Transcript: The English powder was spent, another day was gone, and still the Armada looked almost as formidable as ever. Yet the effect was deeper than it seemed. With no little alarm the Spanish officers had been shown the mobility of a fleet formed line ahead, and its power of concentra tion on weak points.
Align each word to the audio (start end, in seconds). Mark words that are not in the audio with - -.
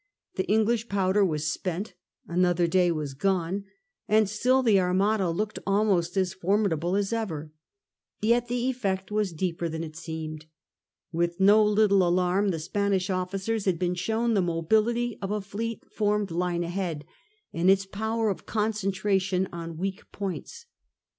The 0.33 0.47
English 0.47 0.89
powder 0.89 1.23
was 1.23 1.45
spent, 1.47 1.93
another 2.27 2.65
day 2.65 2.91
was 2.91 3.13
gone, 3.13 3.65
and 4.07 4.27
still 4.27 4.63
the 4.63 4.79
Armada 4.79 5.29
looked 5.29 5.59
almost 5.67 6.17
as 6.17 6.33
formidable 6.33 6.95
as 6.95 7.13
ever. 7.13 7.51
Yet 8.19 8.47
the 8.47 8.67
effect 8.67 9.11
was 9.11 9.31
deeper 9.31 9.69
than 9.69 9.83
it 9.83 9.95
seemed. 9.95 10.47
With 11.11 11.39
no 11.39 11.63
little 11.63 12.01
alarm 12.01 12.49
the 12.49 12.57
Spanish 12.57 13.11
officers 13.11 13.65
had 13.65 13.77
been 13.77 13.93
shown 13.93 14.33
the 14.33 14.41
mobility 14.41 15.19
of 15.21 15.29
a 15.29 15.39
fleet 15.39 15.83
formed 15.91 16.31
line 16.31 16.63
ahead, 16.63 17.05
and 17.53 17.69
its 17.69 17.85
power 17.85 18.29
of 18.31 18.47
concentra 18.47 19.21
tion 19.21 19.47
on 19.53 19.77
weak 19.77 20.11
points. 20.11 20.65